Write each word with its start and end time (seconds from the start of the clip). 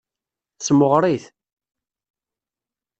Semɣer-it. 0.65 1.25